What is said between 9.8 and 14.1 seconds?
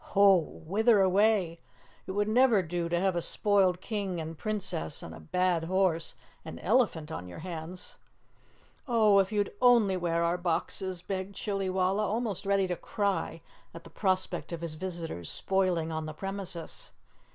wear our boxes!" begged Chillywalla, almost ready to cry at the